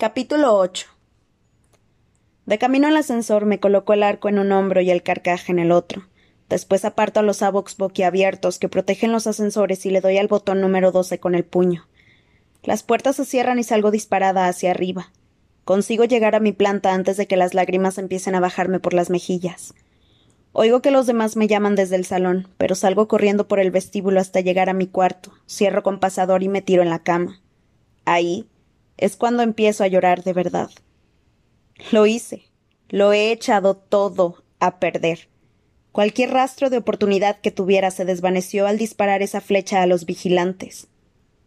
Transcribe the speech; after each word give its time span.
Capítulo 0.00 0.56
8 0.56 0.86
De 2.46 2.56
camino 2.56 2.88
al 2.88 2.96
ascensor 2.96 3.44
me 3.44 3.60
coloco 3.60 3.92
el 3.92 4.02
arco 4.02 4.30
en 4.30 4.38
un 4.38 4.50
hombro 4.50 4.80
y 4.80 4.90
el 4.90 5.02
carcaje 5.02 5.52
en 5.52 5.58
el 5.58 5.70
otro. 5.70 6.08
Después 6.48 6.86
aparto 6.86 7.20
los 7.20 7.42
abox 7.42 7.76
boquiabiertos 7.76 8.58
que 8.58 8.70
protegen 8.70 9.12
los 9.12 9.26
ascensores 9.26 9.84
y 9.84 9.90
le 9.90 10.00
doy 10.00 10.16
al 10.16 10.26
botón 10.26 10.62
número 10.62 10.90
12 10.90 11.20
con 11.20 11.34
el 11.34 11.44
puño. 11.44 11.86
Las 12.62 12.82
puertas 12.82 13.16
se 13.16 13.26
cierran 13.26 13.58
y 13.58 13.62
salgo 13.62 13.90
disparada 13.90 14.48
hacia 14.48 14.70
arriba. 14.70 15.12
Consigo 15.66 16.04
llegar 16.04 16.34
a 16.34 16.40
mi 16.40 16.52
planta 16.52 16.94
antes 16.94 17.18
de 17.18 17.26
que 17.26 17.36
las 17.36 17.52
lágrimas 17.52 17.98
empiecen 17.98 18.34
a 18.34 18.40
bajarme 18.40 18.80
por 18.80 18.94
las 18.94 19.10
mejillas. 19.10 19.74
Oigo 20.52 20.80
que 20.80 20.92
los 20.92 21.06
demás 21.06 21.36
me 21.36 21.46
llaman 21.46 21.74
desde 21.74 21.96
el 21.96 22.06
salón, 22.06 22.48
pero 22.56 22.74
salgo 22.74 23.06
corriendo 23.06 23.48
por 23.48 23.60
el 23.60 23.70
vestíbulo 23.70 24.18
hasta 24.18 24.40
llegar 24.40 24.70
a 24.70 24.72
mi 24.72 24.86
cuarto, 24.86 25.30
cierro 25.46 25.82
con 25.82 26.00
pasador 26.00 26.42
y 26.42 26.48
me 26.48 26.62
tiro 26.62 26.80
en 26.80 26.88
la 26.88 27.00
cama. 27.00 27.42
Ahí, 28.06 28.48
es 29.00 29.16
cuando 29.16 29.42
empiezo 29.42 29.82
a 29.82 29.88
llorar 29.88 30.22
de 30.22 30.32
verdad. 30.32 30.70
Lo 31.90 32.06
hice. 32.06 32.44
Lo 32.88 33.12
he 33.12 33.32
echado 33.32 33.76
todo 33.76 34.44
a 34.60 34.78
perder. 34.78 35.28
Cualquier 35.92 36.30
rastro 36.30 36.70
de 36.70 36.76
oportunidad 36.76 37.40
que 37.40 37.50
tuviera 37.50 37.90
se 37.90 38.04
desvaneció 38.04 38.66
al 38.66 38.78
disparar 38.78 39.22
esa 39.22 39.40
flecha 39.40 39.82
a 39.82 39.86
los 39.86 40.06
vigilantes. 40.06 40.86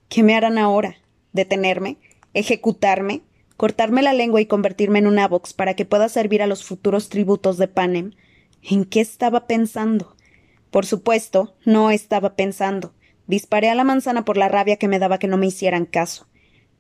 ¿Qué 0.10 0.24
me 0.24 0.36
harán 0.36 0.58
ahora? 0.58 0.98
¿Detenerme? 1.32 1.98
¿Ejecutarme? 2.34 3.22
¿Cortarme 3.56 4.02
la 4.02 4.14
lengua 4.14 4.42
y 4.42 4.46
convertirme 4.48 5.00
en 5.00 5.08
un 5.08 5.20
avox 5.20 5.54
para 5.54 5.76
que 5.76 5.86
pueda 5.86 6.10
servir 6.10 6.42
a 6.42 6.48
los 6.48 6.64
futuros 6.64 7.10
tributos 7.10 7.58
de 7.58 7.68
Panem? 7.68 8.12
¿En 8.64 8.86
qué 8.86 9.00
estaba 9.00 9.48
pensando? 9.48 10.16
Por 10.72 10.86
supuesto, 10.86 11.56
no 11.66 11.92
estaba 11.92 12.36
pensando. 12.36 12.94
Disparé 13.28 13.70
a 13.70 13.76
la 13.76 13.84
manzana 13.84 14.26
por 14.26 14.38
la 14.38 14.50
rabia 14.50 14.78
que 14.78 14.88
me 14.88 15.00
daba 15.00 15.20
que 15.20 15.28
no 15.28 15.38
me 15.38 15.48
hicieran 15.48 15.86
caso. 15.86 16.28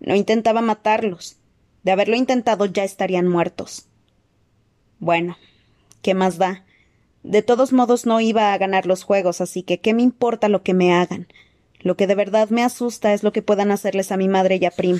No 0.03 0.15
intentaba 0.15 0.61
matarlos. 0.61 1.37
De 1.83 1.91
haberlo 1.91 2.15
intentado 2.15 2.65
ya 2.65 2.83
estarían 2.83 3.27
muertos. 3.27 3.87
Bueno, 4.99 5.37
¿qué 6.01 6.13
más 6.13 6.37
da? 6.37 6.63
De 7.23 7.41
todos 7.41 7.73
modos 7.73 8.05
no 8.05 8.19
iba 8.21 8.53
a 8.53 8.57
ganar 8.57 8.85
los 8.85 9.03
juegos, 9.03 9.41
así 9.41 9.63
que 9.63 9.79
¿qué 9.79 9.93
me 9.93 10.01
importa 10.01 10.49
lo 10.49 10.61
que 10.61 10.73
me 10.73 10.93
hagan? 10.93 11.27
Lo 11.79 11.95
que 11.95 12.07
de 12.07 12.15
verdad 12.15 12.49
me 12.49 12.63
asusta 12.63 13.13
es 13.13 13.23
lo 13.23 13.31
que 13.31 13.41
puedan 13.41 13.71
hacerles 13.71 14.11
a 14.11 14.17
mi 14.17 14.27
madre 14.27 14.57
y 14.61 14.65
a 14.65 14.71
Prim, 14.71 14.99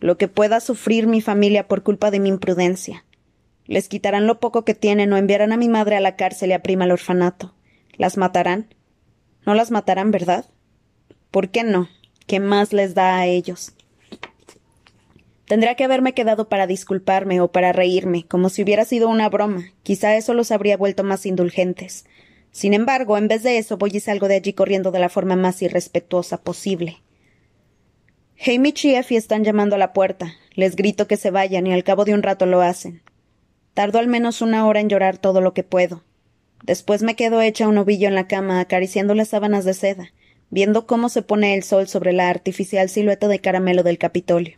lo 0.00 0.18
que 0.18 0.28
pueda 0.28 0.60
sufrir 0.60 1.06
mi 1.06 1.20
familia 1.20 1.68
por 1.68 1.82
culpa 1.82 2.10
de 2.10 2.20
mi 2.20 2.28
imprudencia. 2.30 3.04
Les 3.66 3.88
quitarán 3.88 4.26
lo 4.26 4.40
poco 4.40 4.64
que 4.64 4.74
tienen 4.74 5.12
o 5.12 5.16
enviarán 5.16 5.52
a 5.52 5.56
mi 5.56 5.68
madre 5.68 5.96
a 5.96 6.00
la 6.00 6.16
cárcel 6.16 6.50
y 6.50 6.52
a 6.52 6.62
Prim 6.62 6.82
al 6.82 6.92
orfanato. 6.92 7.54
¿Las 7.96 8.16
matarán? 8.16 8.74
No 9.46 9.54
las 9.54 9.70
matarán, 9.70 10.10
¿verdad? 10.10 10.46
¿Por 11.30 11.50
qué 11.50 11.62
no? 11.62 11.88
¿Qué 12.26 12.40
más 12.40 12.72
les 12.72 12.94
da 12.94 13.18
a 13.18 13.26
ellos? 13.26 13.72
Tendría 15.46 15.74
que 15.74 15.84
haberme 15.84 16.14
quedado 16.14 16.48
para 16.48 16.66
disculparme 16.66 17.40
o 17.40 17.48
para 17.48 17.72
reírme, 17.72 18.24
como 18.26 18.48
si 18.48 18.62
hubiera 18.62 18.84
sido 18.84 19.08
una 19.08 19.28
broma. 19.28 19.64
Quizá 19.82 20.16
eso 20.16 20.32
los 20.32 20.50
habría 20.50 20.76
vuelto 20.76 21.04
más 21.04 21.26
indulgentes. 21.26 22.06
Sin 22.50 22.72
embargo, 22.72 23.18
en 23.18 23.28
vez 23.28 23.42
de 23.42 23.58
eso, 23.58 23.76
voy 23.76 23.90
y 23.92 24.00
salgo 24.00 24.28
de 24.28 24.36
allí 24.36 24.52
corriendo 24.52 24.90
de 24.90 25.00
la 25.00 25.08
forma 25.08 25.36
más 25.36 25.60
irrespetuosa 25.60 26.40
posible. 26.40 27.02
Hamish 28.46 28.86
y 28.86 28.94
Effie 28.94 29.18
están 29.18 29.44
llamando 29.44 29.76
a 29.76 29.78
la 29.78 29.92
puerta. 29.92 30.34
Les 30.54 30.76
grito 30.76 31.06
que 31.06 31.16
se 31.16 31.30
vayan 31.30 31.66
y 31.66 31.72
al 31.72 31.84
cabo 31.84 32.04
de 32.04 32.14
un 32.14 32.22
rato 32.22 32.46
lo 32.46 32.62
hacen. 32.62 33.02
Tardo 33.74 33.98
al 33.98 34.06
menos 34.06 34.40
una 34.40 34.66
hora 34.66 34.80
en 34.80 34.88
llorar 34.88 35.18
todo 35.18 35.40
lo 35.40 35.52
que 35.52 35.64
puedo. 35.64 36.04
Después 36.62 37.02
me 37.02 37.16
quedo 37.16 37.42
hecha 37.42 37.68
un 37.68 37.76
ovillo 37.76 38.08
en 38.08 38.14
la 38.14 38.28
cama 38.28 38.60
acariciando 38.60 39.14
las 39.14 39.28
sábanas 39.28 39.64
de 39.64 39.74
seda, 39.74 40.12
viendo 40.48 40.86
cómo 40.86 41.08
se 41.08 41.22
pone 41.22 41.54
el 41.54 41.62
sol 41.62 41.88
sobre 41.88 42.12
la 42.12 42.30
artificial 42.30 42.88
silueta 42.88 43.28
de 43.28 43.40
caramelo 43.40 43.82
del 43.82 43.98
Capitolio. 43.98 44.56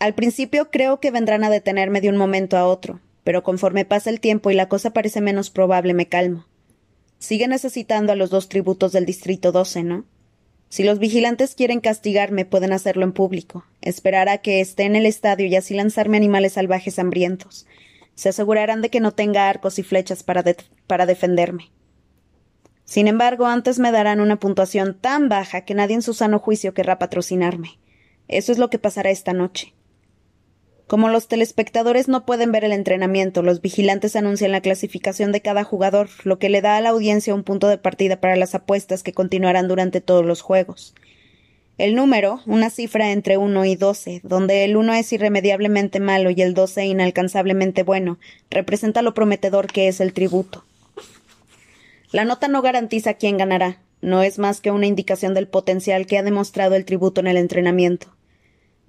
Al 0.00 0.14
principio 0.14 0.70
creo 0.70 0.98
que 0.98 1.10
vendrán 1.10 1.44
a 1.44 1.50
detenerme 1.50 2.00
de 2.00 2.08
un 2.08 2.16
momento 2.16 2.56
a 2.56 2.66
otro, 2.66 3.00
pero 3.22 3.42
conforme 3.42 3.84
pasa 3.84 4.08
el 4.08 4.18
tiempo 4.18 4.50
y 4.50 4.54
la 4.54 4.66
cosa 4.66 4.94
parece 4.94 5.20
menos 5.20 5.50
probable 5.50 5.92
me 5.92 6.08
calmo. 6.08 6.46
Sigue 7.18 7.46
necesitando 7.48 8.10
a 8.10 8.16
los 8.16 8.30
dos 8.30 8.48
tributos 8.48 8.92
del 8.92 9.04
Distrito 9.04 9.52
12, 9.52 9.82
¿no? 9.82 10.06
Si 10.70 10.84
los 10.84 11.00
vigilantes 11.00 11.54
quieren 11.54 11.80
castigarme, 11.80 12.46
pueden 12.46 12.72
hacerlo 12.72 13.04
en 13.04 13.12
público, 13.12 13.66
esperar 13.82 14.30
a 14.30 14.38
que 14.38 14.62
esté 14.62 14.84
en 14.84 14.96
el 14.96 15.04
estadio 15.04 15.46
y 15.48 15.54
así 15.54 15.74
lanzarme 15.74 16.16
animales 16.16 16.54
salvajes 16.54 16.98
hambrientos. 16.98 17.66
Se 18.14 18.30
asegurarán 18.30 18.80
de 18.80 18.88
que 18.88 19.00
no 19.00 19.12
tenga 19.12 19.50
arcos 19.50 19.78
y 19.78 19.82
flechas 19.82 20.22
para, 20.22 20.42
para 20.86 21.04
defenderme. 21.04 21.72
Sin 22.86 23.06
embargo, 23.06 23.44
antes 23.44 23.78
me 23.78 23.92
darán 23.92 24.22
una 24.22 24.40
puntuación 24.40 24.96
tan 24.98 25.28
baja 25.28 25.66
que 25.66 25.74
nadie 25.74 25.96
en 25.96 26.02
su 26.02 26.14
sano 26.14 26.38
juicio 26.38 26.72
querrá 26.72 26.98
patrocinarme. 26.98 27.78
Eso 28.28 28.50
es 28.50 28.56
lo 28.56 28.70
que 28.70 28.78
pasará 28.78 29.10
esta 29.10 29.34
noche. 29.34 29.74
Como 30.90 31.08
los 31.08 31.28
telespectadores 31.28 32.08
no 32.08 32.26
pueden 32.26 32.50
ver 32.50 32.64
el 32.64 32.72
entrenamiento, 32.72 33.42
los 33.42 33.60
vigilantes 33.60 34.16
anuncian 34.16 34.50
la 34.50 34.60
clasificación 34.60 35.30
de 35.30 35.40
cada 35.40 35.62
jugador, 35.62 36.08
lo 36.24 36.40
que 36.40 36.48
le 36.48 36.62
da 36.62 36.76
a 36.76 36.80
la 36.80 36.88
audiencia 36.88 37.32
un 37.32 37.44
punto 37.44 37.68
de 37.68 37.78
partida 37.78 38.20
para 38.20 38.34
las 38.34 38.56
apuestas 38.56 39.04
que 39.04 39.12
continuarán 39.12 39.68
durante 39.68 40.00
todos 40.00 40.26
los 40.26 40.40
juegos. 40.40 40.96
El 41.78 41.94
número, 41.94 42.40
una 42.44 42.70
cifra 42.70 43.12
entre 43.12 43.36
1 43.36 43.64
y 43.66 43.76
12, 43.76 44.22
donde 44.24 44.64
el 44.64 44.76
1 44.76 44.94
es 44.94 45.12
irremediablemente 45.12 46.00
malo 46.00 46.30
y 46.30 46.42
el 46.42 46.54
12 46.54 46.86
inalcanzablemente 46.86 47.84
bueno, 47.84 48.18
representa 48.50 49.00
lo 49.00 49.14
prometedor 49.14 49.68
que 49.68 49.86
es 49.86 50.00
el 50.00 50.12
tributo. 50.12 50.64
La 52.10 52.24
nota 52.24 52.48
no 52.48 52.62
garantiza 52.62 53.14
quién 53.14 53.36
ganará, 53.36 53.78
no 54.00 54.24
es 54.24 54.40
más 54.40 54.60
que 54.60 54.72
una 54.72 54.88
indicación 54.88 55.34
del 55.34 55.46
potencial 55.46 56.06
que 56.06 56.18
ha 56.18 56.24
demostrado 56.24 56.74
el 56.74 56.84
tributo 56.84 57.20
en 57.20 57.28
el 57.28 57.36
entrenamiento. 57.36 58.08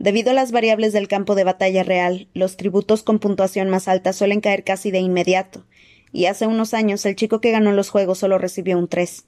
Debido 0.01 0.31
a 0.31 0.33
las 0.33 0.51
variables 0.51 0.93
del 0.93 1.07
campo 1.07 1.35
de 1.35 1.43
batalla 1.43 1.83
real, 1.83 2.27
los 2.33 2.57
tributos 2.57 3.03
con 3.03 3.19
puntuación 3.19 3.69
más 3.69 3.87
alta 3.87 4.13
suelen 4.13 4.41
caer 4.41 4.63
casi 4.63 4.89
de 4.89 4.97
inmediato, 4.97 5.63
y 6.11 6.25
hace 6.25 6.47
unos 6.47 6.73
años 6.73 7.05
el 7.05 7.15
chico 7.15 7.39
que 7.39 7.51
ganó 7.51 7.71
los 7.71 7.91
juegos 7.91 8.17
solo 8.17 8.39
recibió 8.39 8.79
un 8.79 8.87
3. 8.87 9.25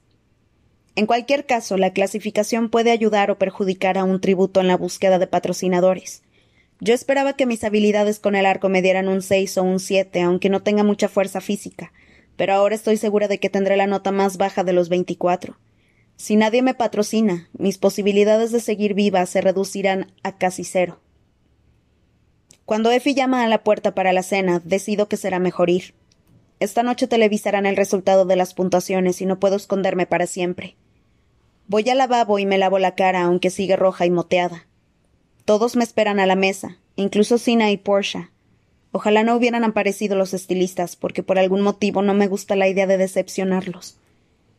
En 0.96 1.06
cualquier 1.06 1.46
caso, 1.46 1.76
la 1.76 1.92
clasificación 1.92 2.70
puede 2.70 2.90
ayudar 2.90 3.30
o 3.30 3.38
perjudicar 3.38 3.98
a 3.98 4.02
un 4.02 4.20
tributo 4.20 4.60
en 4.60 4.66
la 4.66 4.76
búsqueda 4.76 5.20
de 5.20 5.28
patrocinadores. 5.28 6.24
Yo 6.80 6.92
esperaba 6.92 7.34
que 7.34 7.46
mis 7.46 7.62
habilidades 7.62 8.18
con 8.18 8.34
el 8.34 8.44
arco 8.44 8.68
me 8.68 8.82
dieran 8.82 9.06
un 9.06 9.22
6 9.22 9.58
o 9.58 9.62
un 9.62 9.78
7, 9.78 10.22
aunque 10.22 10.48
no 10.48 10.64
tenga 10.64 10.82
mucha 10.82 11.08
fuerza 11.08 11.40
física, 11.40 11.92
pero 12.36 12.52
ahora 12.52 12.74
estoy 12.74 12.96
segura 12.96 13.28
de 13.28 13.38
que 13.38 13.48
tendré 13.48 13.76
la 13.76 13.86
nota 13.86 14.10
más 14.10 14.38
baja 14.38 14.64
de 14.64 14.72
los 14.72 14.88
24. 14.88 15.56
Si 16.16 16.36
nadie 16.36 16.62
me 16.62 16.74
patrocina, 16.74 17.48
mis 17.56 17.78
posibilidades 17.78 18.52
de 18.52 18.60
seguir 18.60 18.94
viva 18.94 19.26
se 19.26 19.40
reducirán 19.40 20.12
a 20.22 20.36
casi 20.36 20.64
cero. 20.64 21.00
Cuando 22.64 22.90
Effie 22.90 23.14
llama 23.14 23.44
a 23.44 23.48
la 23.48 23.62
puerta 23.62 23.94
para 23.94 24.12
la 24.12 24.22
cena, 24.22 24.60
decido 24.64 25.08
que 25.08 25.16
será 25.16 25.38
mejor 25.38 25.68
ir. 25.68 25.94
Esta 26.60 26.82
noche 26.82 27.06
televisarán 27.06 27.66
el 27.66 27.76
resultado 27.76 28.24
de 28.24 28.36
las 28.36 28.54
puntuaciones 28.54 29.20
y 29.20 29.26
no 29.26 29.38
puedo 29.38 29.56
esconderme 29.56 30.06
para 30.06 30.26
siempre. 30.26 30.76
Voy 31.66 31.88
al 31.90 31.98
lavabo 31.98 32.38
y 32.38 32.46
me 32.46 32.58
lavo 32.58 32.78
la 32.78 32.94
cara, 32.94 33.22
aunque 33.22 33.50
sigue 33.50 33.76
roja 33.76 34.06
y 34.06 34.10
moteada. 34.10 34.66
Todos 35.44 35.76
me 35.76 35.84
esperan 35.84 36.20
a 36.20 36.26
la 36.26 36.36
mesa, 36.36 36.78
incluso 36.96 37.36
Sina 37.36 37.70
y 37.70 37.76
Portia. 37.76 38.30
Ojalá 38.92 39.24
no 39.24 39.36
hubieran 39.36 39.64
aparecido 39.64 40.16
los 40.16 40.32
estilistas, 40.32 40.96
porque 40.96 41.22
por 41.22 41.38
algún 41.38 41.60
motivo 41.60 42.00
no 42.00 42.14
me 42.14 42.28
gusta 42.28 42.56
la 42.56 42.68
idea 42.68 42.86
de 42.86 42.96
decepcionarlos. 42.96 43.98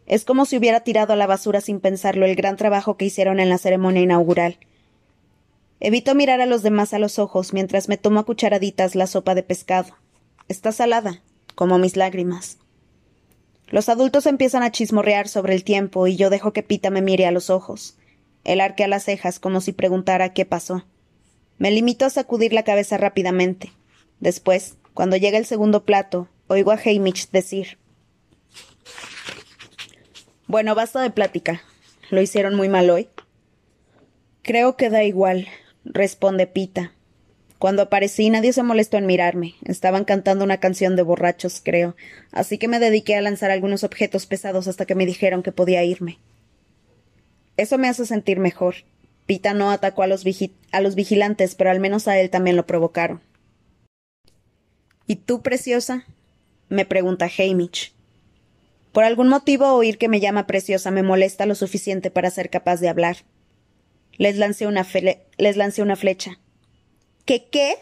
Es 0.05 0.23
como 0.23 0.45
si 0.45 0.57
hubiera 0.57 0.81
tirado 0.81 1.13
a 1.13 1.15
la 1.15 1.27
basura 1.27 1.61
sin 1.61 1.79
pensarlo 1.79 2.25
el 2.25 2.35
gran 2.35 2.57
trabajo 2.57 2.95
que 2.95 3.05
hicieron 3.05 3.39
en 3.39 3.49
la 3.49 3.57
ceremonia 3.57 4.03
inaugural. 4.03 4.59
Evito 5.79 6.13
mirar 6.15 6.41
a 6.41 6.45
los 6.45 6.61
demás 6.61 6.93
a 6.93 6.99
los 6.99 7.19
ojos 7.19 7.53
mientras 7.53 7.89
me 7.89 7.97
tomo 7.97 8.19
a 8.19 8.25
cucharaditas 8.25 8.95
la 8.95 9.07
sopa 9.07 9.35
de 9.35 9.43
pescado. 9.43 9.95
Está 10.47 10.71
salada, 10.71 11.21
como 11.55 11.79
mis 11.79 11.97
lágrimas. 11.97 12.59
Los 13.67 13.89
adultos 13.89 14.27
empiezan 14.27 14.61
a 14.61 14.71
chismorrear 14.71 15.27
sobre 15.27 15.55
el 15.55 15.63
tiempo 15.63 16.05
y 16.05 16.15
yo 16.15 16.29
dejo 16.29 16.53
que 16.53 16.61
Pita 16.61 16.91
me 16.91 17.01
mire 17.01 17.25
a 17.25 17.31
los 17.31 17.49
ojos. 17.49 17.97
Él 18.43 18.61
arquea 18.61 18.87
las 18.87 19.03
cejas 19.05 19.39
como 19.39 19.59
si 19.59 19.73
preguntara 19.73 20.33
qué 20.33 20.45
pasó. 20.45 20.85
Me 21.57 21.71
limito 21.71 22.05
a 22.05 22.11
sacudir 22.11 22.53
la 22.53 22.63
cabeza 22.63 22.97
rápidamente. 22.97 23.71
Después, 24.19 24.77
cuando 24.93 25.17
llega 25.17 25.39
el 25.39 25.45
segundo 25.45 25.83
plato, 25.83 26.29
oigo 26.47 26.71
a 26.71 26.79
Hamish 26.83 27.31
decir 27.31 27.79
bueno, 30.47 30.75
basta 30.75 31.01
de 31.01 31.09
plática. 31.09 31.61
¿Lo 32.09 32.21
hicieron 32.21 32.55
muy 32.55 32.69
mal 32.69 32.89
hoy? 32.89 33.07
Creo 34.43 34.77
que 34.77 34.89
da 34.89 35.03
igual, 35.03 35.47
responde 35.83 36.45
Pita. 36.45 36.91
Cuando 37.57 37.81
aparecí 37.81 38.29
nadie 38.29 38.53
se 38.53 38.61
molestó 38.61 38.97
en 38.97 39.07
mirarme. 39.07 39.55
Estaban 39.63 40.05
cantando 40.05 40.43
una 40.43 40.59
canción 40.59 40.95
de 40.95 41.01
borrachos, 41.01 41.61
creo, 41.63 41.95
así 42.31 42.59
que 42.59 42.67
me 42.67 42.79
dediqué 42.79 43.15
a 43.15 43.21
lanzar 43.21 43.49
algunos 43.49 43.83
objetos 43.83 44.27
pesados 44.27 44.67
hasta 44.67 44.85
que 44.85 44.93
me 44.93 45.07
dijeron 45.07 45.41
que 45.41 45.51
podía 45.51 45.83
irme. 45.83 46.19
Eso 47.57 47.77
me 47.79 47.87
hace 47.87 48.05
sentir 48.05 48.39
mejor. 48.39 48.75
Pita 49.25 49.55
no 49.55 49.71
atacó 49.71 50.03
a 50.03 50.07
los, 50.07 50.23
vigilantes, 50.23 51.55
pero 51.55 51.71
al 51.71 51.79
menos 51.79 52.07
a 52.07 52.19
él 52.19 52.29
también 52.29 52.55
lo 52.55 52.67
provocaron. 52.67 53.21
¿Y 55.07 55.15
tú, 55.15 55.41
preciosa? 55.41 56.05
me 56.69 56.85
pregunta 56.85 57.25
Hamish. 57.25 57.94
Por 58.95 59.03
algún 59.03 59.27
motivo 59.27 59.73
oír 59.73 59.97
que 59.97 60.07
me 60.07 60.21
llama 60.21 60.47
preciosa 60.47 60.89
me 60.89 61.03
molesta 61.03 61.45
lo 61.45 61.55
suficiente 61.55 62.11
para 62.11 62.31
ser 62.31 62.49
capaz 62.49 62.79
de 62.79 62.87
hablar. 62.87 63.17
Les 64.13 64.37
lancé 64.37 64.67
una, 64.67 64.87
les 65.37 65.57
lancé 65.57 65.81
una 65.81 65.97
flecha. 65.97 66.39
¿Qué 67.25 67.49
qué? 67.51 67.75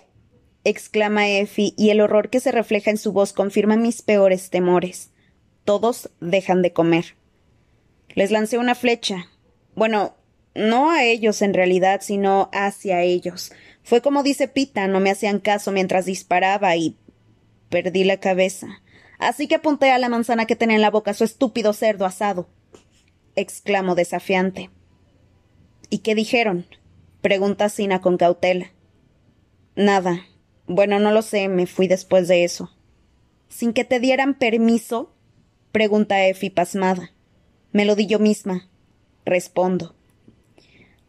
exclama 0.64 1.30
Effie, 1.30 1.76
y 1.78 1.92
el 1.92 2.02
horror 2.02 2.32
que 2.32 2.40
se 2.40 2.52
refleja 2.52 2.90
en 2.90 2.98
su 2.98 3.14
voz 3.14 3.32
confirma 3.32 3.76
mis 3.76 4.02
peores 4.02 4.50
temores. 4.50 5.12
Todos 5.66 6.10
dejan 6.20 6.64
de 6.64 6.74
comer. 6.74 7.16
Les 8.16 8.32
lancé 8.32 8.58
una 8.58 8.74
flecha. 8.74 9.28
Bueno, 9.76 10.16
no 10.56 10.90
a 10.90 11.04
ellos 11.04 11.44
en 11.44 11.54
realidad, 11.54 12.02
sino 12.02 12.50
hacia 12.54 13.04
ellos. 13.04 13.52
Fue 13.84 14.02
como 14.02 14.24
dice 14.24 14.48
Pita, 14.48 14.88
no 14.88 15.00
me 15.00 15.12
hacían 15.12 15.38
caso 15.38 15.72
mientras 15.72 16.08
disparaba 16.08 16.76
y 16.76 16.98
perdí 17.70 18.04
la 18.04 18.18
cabeza. 18.18 18.82
Así 19.20 19.48
que 19.48 19.56
a 19.56 19.98
la 19.98 20.10
manzana 20.10 20.46
que 20.46 20.56
tenía 20.56 20.76
en 20.76 20.82
la 20.82 20.92
boca 20.92 21.14
su 21.14 21.24
estúpido 21.24 21.74
cerdo 21.74 22.06
asado. 22.06 22.48
exclamó 23.36 23.96
desafiante. 23.96 24.70
¿Y 25.90 26.00
qué 26.00 26.16
dijeron? 26.16 26.66
pregunta 27.22 27.70
Sina 27.70 28.02
con 28.02 28.18
cautela. 28.18 28.72
Nada. 29.76 30.26
Bueno, 30.68 31.00
no 31.00 31.12
lo 31.12 31.22
sé, 31.22 31.48
me 31.48 31.66
fui 31.68 31.88
después 31.88 32.28
de 32.28 32.44
eso. 32.44 32.72
¿Sin 33.48 33.74
que 33.74 33.86
te 33.86 34.00
dieran 34.00 34.34
permiso? 34.34 35.14
pregunta 35.72 36.26
Effie 36.26 36.52
pasmada. 36.52 37.12
Me 37.72 37.86
lo 37.86 37.96
di 37.96 38.08
yo 38.08 38.20
misma. 38.20 38.70
Respondo. 39.26 39.96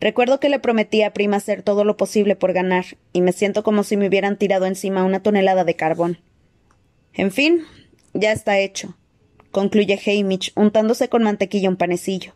Recuerdo 0.00 0.40
que 0.40 0.48
le 0.48 0.58
prometí 0.58 1.02
a 1.02 1.12
Prima 1.12 1.38
hacer 1.38 1.62
todo 1.62 1.84
lo 1.84 1.96
posible 1.96 2.36
por 2.36 2.52
ganar, 2.52 2.84
y 3.12 3.22
me 3.22 3.32
siento 3.32 3.62
como 3.62 3.84
si 3.84 3.96
me 3.96 4.08
hubieran 4.08 4.38
tirado 4.38 4.66
encima 4.66 5.04
una 5.04 5.22
tonelada 5.22 5.64
de 5.64 5.76
carbón. 5.76 6.18
En 7.14 7.30
fin, 7.30 7.62
ya 8.14 8.32
está 8.32 8.58
hecho, 8.58 8.96
concluye 9.50 10.00
Hamish, 10.06 10.52
untándose 10.54 11.08
con 11.08 11.22
mantequilla 11.22 11.68
un 11.68 11.76
panecillo. 11.76 12.32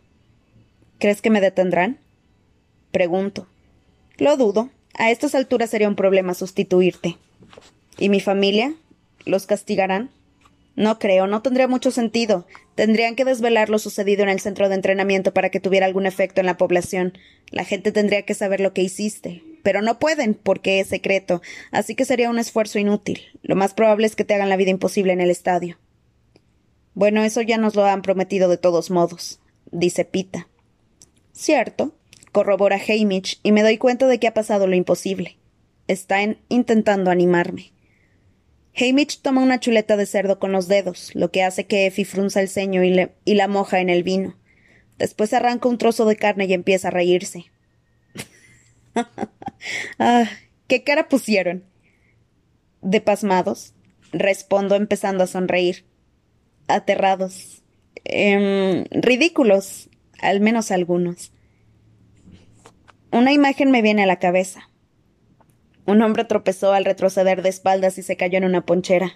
¿Crees 0.99 1.21
que 1.21 1.29
me 1.29 1.41
detendrán? 1.41 1.99
Pregunto. 2.91 3.47
Lo 4.17 4.35
dudo. 4.37 4.69
A 4.93 5.11
estas 5.11 5.33
alturas 5.33 5.69
sería 5.69 5.87
un 5.87 5.95
problema 5.95 6.33
sustituirte. 6.33 7.17
¿Y 7.97 8.09
mi 8.09 8.19
familia? 8.19 8.73
¿Los 9.25 9.45
castigarán? 9.45 10.09
No 10.75 10.99
creo, 10.99 11.27
no 11.27 11.41
tendría 11.41 11.67
mucho 11.67 11.91
sentido. 11.91 12.45
Tendrían 12.75 13.15
que 13.15 13.25
desvelar 13.25 13.69
lo 13.69 13.79
sucedido 13.79 14.23
en 14.23 14.29
el 14.29 14.39
centro 14.39 14.67
de 14.67 14.75
entrenamiento 14.75 15.33
para 15.33 15.49
que 15.49 15.59
tuviera 15.59 15.85
algún 15.85 16.05
efecto 16.05 16.41
en 16.41 16.47
la 16.47 16.57
población. 16.57 17.17
La 17.49 17.63
gente 17.63 17.91
tendría 17.91 18.23
que 18.23 18.33
saber 18.33 18.59
lo 18.59 18.73
que 18.73 18.83
hiciste. 18.83 19.43
Pero 19.63 19.81
no 19.81 19.99
pueden, 19.99 20.33
porque 20.33 20.79
es 20.79 20.87
secreto, 20.87 21.41
así 21.71 21.95
que 21.95 22.05
sería 22.05 22.29
un 22.29 22.39
esfuerzo 22.39 22.79
inútil. 22.79 23.21
Lo 23.41 23.55
más 23.55 23.73
probable 23.73 24.07
es 24.07 24.15
que 24.15 24.23
te 24.23 24.33
hagan 24.33 24.49
la 24.49 24.57
vida 24.57 24.71
imposible 24.71 25.13
en 25.13 25.21
el 25.21 25.29
estadio. 25.29 25.77
Bueno, 26.93 27.23
eso 27.23 27.41
ya 27.41 27.57
nos 27.57 27.75
lo 27.75 27.85
han 27.85 28.01
prometido 28.01 28.49
de 28.49 28.57
todos 28.57 28.89
modos, 28.89 29.39
dice 29.71 30.05
Pita. 30.05 30.47
Cierto, 31.33 31.95
corrobora 32.31 32.77
Hamish, 32.77 33.39
y 33.43 33.51
me 33.51 33.63
doy 33.63 33.77
cuenta 33.77 34.07
de 34.07 34.19
que 34.19 34.27
ha 34.27 34.33
pasado 34.33 34.67
lo 34.67 34.75
imposible. 34.75 35.37
Están 35.87 36.37
intentando 36.49 37.11
animarme. 37.11 37.71
Hamish 38.75 39.21
toma 39.21 39.41
una 39.41 39.59
chuleta 39.59 39.97
de 39.97 40.05
cerdo 40.05 40.39
con 40.39 40.51
los 40.51 40.67
dedos, 40.67 41.11
lo 41.15 41.31
que 41.31 41.43
hace 41.43 41.65
que 41.65 41.85
Effie 41.85 42.05
frunza 42.05 42.41
el 42.41 42.49
ceño 42.49 42.83
y, 42.83 43.09
y 43.25 43.33
la 43.35 43.47
moja 43.47 43.79
en 43.79 43.89
el 43.89 44.03
vino. 44.03 44.37
Después 44.97 45.33
arranca 45.33 45.69
un 45.69 45.77
trozo 45.77 46.05
de 46.05 46.15
carne 46.15 46.45
y 46.45 46.53
empieza 46.53 46.89
a 46.89 46.91
reírse. 46.91 47.45
ah, 49.99 50.25
¿Qué 50.67 50.83
cara 50.83 51.09
pusieron? 51.09 51.63
De 52.81 53.01
pasmados, 53.01 53.73
respondo 54.11 54.75
empezando 54.75 55.23
a 55.23 55.27
sonreír. 55.27 55.85
Aterrados. 56.67 57.63
Eh, 58.05 58.85
ridículos, 58.91 59.89
al 60.21 60.41
menos 60.41 60.71
algunos. 60.71 61.31
Una 63.11 63.33
imagen 63.33 63.71
me 63.71 63.81
viene 63.81 64.03
a 64.03 64.07
la 64.07 64.19
cabeza. 64.19 64.69
Un 65.87 66.03
hombre 66.03 66.23
tropezó 66.23 66.73
al 66.73 66.85
retroceder 66.85 67.41
de 67.41 67.49
espaldas 67.49 67.97
y 67.97 68.03
se 68.03 68.15
cayó 68.15 68.37
en 68.37 68.45
una 68.45 68.65
ponchera. 68.65 69.15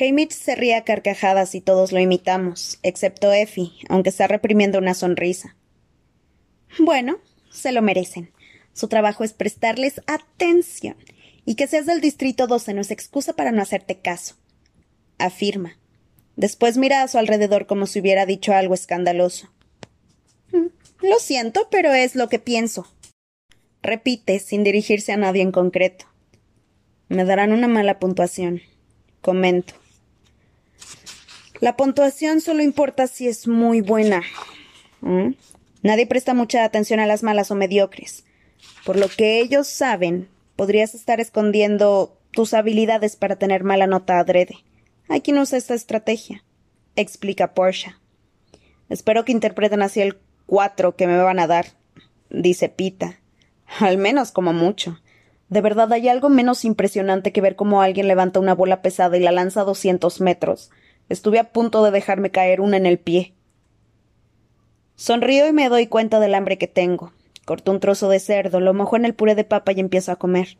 Hamish 0.00 0.30
se 0.32 0.56
ríe 0.56 0.74
a 0.74 0.84
carcajadas 0.84 1.54
y 1.54 1.60
todos 1.60 1.92
lo 1.92 2.00
imitamos, 2.00 2.80
excepto 2.82 3.32
Effie, 3.32 3.70
aunque 3.88 4.08
está 4.08 4.26
reprimiendo 4.26 4.78
una 4.78 4.94
sonrisa. 4.94 5.54
Bueno, 6.78 7.18
se 7.52 7.72
lo 7.72 7.82
merecen. 7.82 8.32
Su 8.72 8.88
trabajo 8.88 9.24
es 9.24 9.32
prestarles 9.32 10.00
atención. 10.06 10.96
Y 11.44 11.56
que 11.56 11.66
seas 11.66 11.86
del 11.86 12.00
Distrito 12.00 12.46
12 12.46 12.74
no 12.74 12.80
es 12.80 12.90
excusa 12.90 13.34
para 13.34 13.52
no 13.52 13.62
hacerte 13.62 13.98
caso. 13.98 14.36
Afirma. 15.18 15.78
Después 16.36 16.76
mira 16.78 17.02
a 17.02 17.08
su 17.08 17.18
alrededor 17.18 17.66
como 17.66 17.86
si 17.86 18.00
hubiera 18.00 18.26
dicho 18.26 18.54
algo 18.54 18.74
escandaloso. 18.74 19.50
Mm, 20.52 21.06
lo 21.06 21.18
siento, 21.18 21.68
pero 21.70 21.92
es 21.92 22.14
lo 22.14 22.28
que 22.28 22.38
pienso. 22.38 22.86
Repite, 23.82 24.38
sin 24.38 24.62
dirigirse 24.62 25.12
a 25.12 25.16
nadie 25.16 25.42
en 25.42 25.52
concreto. 25.52 26.06
Me 27.08 27.24
darán 27.24 27.52
una 27.52 27.68
mala 27.68 27.98
puntuación. 27.98 28.62
Comento. 29.20 29.74
La 31.60 31.76
puntuación 31.76 32.40
solo 32.40 32.62
importa 32.62 33.06
si 33.06 33.28
es 33.28 33.46
muy 33.46 33.80
buena. 33.80 34.22
¿Mm? 35.00 35.32
Nadie 35.82 36.06
presta 36.06 36.34
mucha 36.34 36.64
atención 36.64 37.00
a 37.00 37.06
las 37.06 37.22
malas 37.22 37.50
o 37.50 37.54
mediocres. 37.54 38.24
Por 38.84 38.96
lo 38.96 39.08
que 39.08 39.40
ellos 39.40 39.66
saben, 39.66 40.28
podrías 40.56 40.94
estar 40.94 41.20
escondiendo 41.20 42.16
tus 42.30 42.54
habilidades 42.54 43.16
para 43.16 43.36
tener 43.36 43.64
mala 43.64 43.86
nota 43.86 44.18
adrede. 44.18 44.58
Hay 45.08 45.20
quien 45.20 45.38
usa 45.38 45.58
esta 45.58 45.74
estrategia, 45.74 46.44
explica 46.96 47.54
Porsche. 47.54 47.94
Espero 48.88 49.24
que 49.24 49.32
interpreten 49.32 49.82
así 49.82 50.00
el 50.00 50.18
cuatro 50.46 50.96
que 50.96 51.06
me 51.06 51.16
van 51.18 51.38
a 51.38 51.46
dar, 51.46 51.66
dice 52.30 52.68
Pita. 52.68 53.18
Al 53.80 53.98
menos 53.98 54.32
como 54.32 54.52
mucho. 54.52 55.00
De 55.48 55.60
verdad 55.60 55.92
hay 55.92 56.08
algo 56.08 56.28
menos 56.28 56.64
impresionante 56.64 57.32
que 57.32 57.40
ver 57.40 57.56
cómo 57.56 57.82
alguien 57.82 58.08
levanta 58.08 58.40
una 58.40 58.54
bola 58.54 58.82
pesada 58.82 59.16
y 59.16 59.20
la 59.20 59.32
lanza 59.32 59.62
a 59.62 59.64
doscientos 59.64 60.20
metros. 60.20 60.70
Estuve 61.08 61.38
a 61.38 61.52
punto 61.52 61.84
de 61.84 61.90
dejarme 61.90 62.30
caer 62.30 62.60
una 62.60 62.76
en 62.76 62.86
el 62.86 62.98
pie. 62.98 63.34
Sonrío 65.02 65.48
y 65.48 65.52
me 65.52 65.68
doy 65.68 65.88
cuenta 65.88 66.20
del 66.20 66.32
hambre 66.32 66.58
que 66.58 66.68
tengo. 66.68 67.12
Corto 67.44 67.72
un 67.72 67.80
trozo 67.80 68.08
de 68.08 68.20
cerdo, 68.20 68.60
lo 68.60 68.72
mojo 68.72 68.94
en 68.94 69.04
el 69.04 69.14
puré 69.14 69.34
de 69.34 69.42
papa 69.42 69.72
y 69.72 69.80
empiezo 69.80 70.12
a 70.12 70.16
comer. 70.16 70.58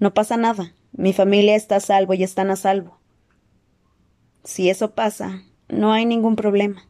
No 0.00 0.14
pasa 0.14 0.36
nada. 0.36 0.74
Mi 0.90 1.12
familia 1.12 1.54
está 1.54 1.76
a 1.76 1.80
salvo 1.80 2.12
y 2.14 2.24
están 2.24 2.50
a 2.50 2.56
salvo. 2.56 2.98
Si 4.42 4.68
eso 4.68 4.96
pasa, 4.96 5.44
no 5.68 5.92
hay 5.92 6.06
ningún 6.06 6.34
problema. 6.34 6.88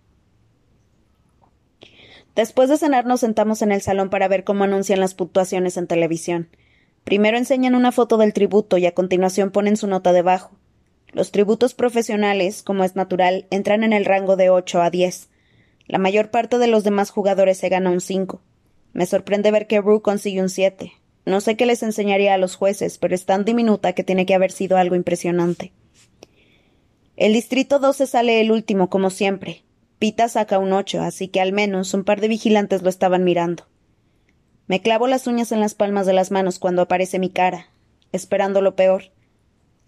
Después 2.34 2.70
de 2.70 2.78
cenar 2.78 3.04
nos 3.04 3.20
sentamos 3.20 3.60
en 3.60 3.70
el 3.70 3.82
salón 3.82 4.08
para 4.08 4.26
ver 4.26 4.44
cómo 4.44 4.64
anuncian 4.64 5.00
las 5.00 5.12
puntuaciones 5.12 5.76
en 5.76 5.88
televisión. 5.88 6.48
Primero 7.04 7.36
enseñan 7.36 7.74
una 7.74 7.92
foto 7.92 8.16
del 8.16 8.32
tributo 8.32 8.78
y 8.78 8.86
a 8.86 8.94
continuación 8.94 9.50
ponen 9.50 9.76
su 9.76 9.88
nota 9.88 10.14
debajo. 10.14 10.52
Los 11.12 11.32
tributos 11.32 11.74
profesionales, 11.74 12.62
como 12.62 12.82
es 12.82 12.96
natural, 12.96 13.46
entran 13.50 13.84
en 13.84 13.92
el 13.92 14.06
rango 14.06 14.36
de 14.36 14.48
8 14.48 14.80
a 14.80 14.88
10. 14.88 15.28
La 15.88 15.98
mayor 15.98 16.30
parte 16.30 16.58
de 16.58 16.68
los 16.68 16.84
demás 16.84 17.10
jugadores 17.10 17.58
se 17.58 17.68
gana 17.68 17.90
un 17.90 18.00
5. 18.00 18.40
Me 18.92 19.06
sorprende 19.06 19.50
ver 19.50 19.66
que 19.66 19.80
Rue 19.80 20.02
consigue 20.02 20.40
un 20.40 20.48
7. 20.48 20.92
No 21.26 21.40
sé 21.40 21.56
qué 21.56 21.66
les 21.66 21.82
enseñaría 21.82 22.34
a 22.34 22.38
los 22.38 22.54
jueces, 22.54 22.98
pero 22.98 23.14
es 23.14 23.26
tan 23.26 23.44
diminuta 23.44 23.92
que 23.94 24.04
tiene 24.04 24.26
que 24.26 24.34
haber 24.34 24.52
sido 24.52 24.76
algo 24.76 24.94
impresionante. 24.94 25.72
El 27.16 27.32
distrito 27.32 27.80
12 27.80 28.06
sale 28.06 28.40
el 28.40 28.52
último, 28.52 28.88
como 28.88 29.10
siempre, 29.10 29.64
Pita 29.98 30.28
saca 30.28 30.60
un 30.60 30.72
ocho, 30.72 31.02
así 31.02 31.26
que 31.26 31.40
al 31.40 31.52
menos 31.52 31.92
un 31.92 32.04
par 32.04 32.20
de 32.20 32.28
vigilantes 32.28 32.82
lo 32.82 32.88
estaban 32.88 33.24
mirando. 33.24 33.66
Me 34.68 34.80
clavo 34.80 35.08
las 35.08 35.26
uñas 35.26 35.50
en 35.50 35.58
las 35.60 35.74
palmas 35.74 36.06
de 36.06 36.12
las 36.12 36.30
manos 36.30 36.60
cuando 36.60 36.82
aparece 36.82 37.18
mi 37.18 37.30
cara, 37.30 37.70
esperando 38.12 38.60
lo 38.60 38.76
peor. 38.76 39.10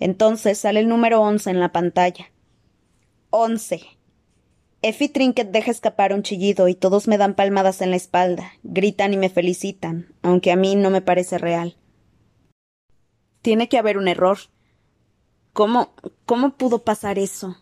Entonces 0.01 0.59
sale 0.59 0.81
el 0.81 0.89
número 0.89 1.21
once 1.21 1.49
en 1.49 1.61
la 1.61 1.71
pantalla. 1.71 2.33
Once. 3.31 3.81
Effie 4.83 5.11
Trinket 5.11 5.51
deja 5.51 5.71
escapar 5.71 6.15
un 6.15 6.23
chillido 6.23 6.67
y 6.67 6.75
todos 6.75 7.07
me 7.07 7.19
dan 7.19 7.35
palmadas 7.35 7.83
en 7.83 7.91
la 7.91 7.97
espalda, 7.97 8.53
gritan 8.63 9.13
y 9.13 9.19
me 9.19 9.29
felicitan, 9.29 10.15
aunque 10.23 10.53
a 10.53 10.57
mí 10.57 10.75
no 10.75 10.89
me 10.89 11.03
parece 11.03 11.37
real. 11.37 11.77
Tiene 13.43 13.69
que 13.69 13.77
haber 13.77 13.99
un 13.99 14.09
error. 14.09 14.39
¿Cómo, 15.53 15.95
cómo 16.25 16.57
pudo 16.57 16.83
pasar 16.83 17.19
eso? 17.19 17.59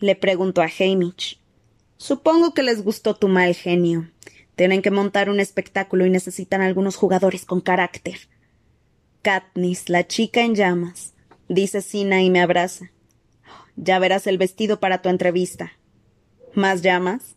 Le 0.00 0.16
pregunto 0.16 0.60
a 0.60 0.66
Hamish. 0.66 1.40
Supongo 1.98 2.52
que 2.52 2.64
les 2.64 2.82
gustó 2.82 3.14
tu 3.14 3.28
mal 3.28 3.54
genio. 3.54 4.10
Tienen 4.56 4.82
que 4.82 4.90
montar 4.90 5.30
un 5.30 5.38
espectáculo 5.38 6.04
y 6.04 6.10
necesitan 6.10 6.62
algunos 6.62 6.96
jugadores 6.96 7.44
con 7.44 7.60
carácter. 7.60 8.28
Katniss, 9.22 9.88
la 9.88 10.06
chica 10.06 10.40
en 10.40 10.54
llamas, 10.54 11.14
dice 11.48 11.80
Sina 11.80 12.22
y 12.22 12.30
me 12.30 12.40
abraza. 12.40 12.90
Ya 13.76 13.98
verás 13.98 14.26
el 14.26 14.38
vestido 14.38 14.80
para 14.80 15.00
tu 15.02 15.10
entrevista. 15.10 15.72
¿Más 16.54 16.82
llamas? 16.82 17.36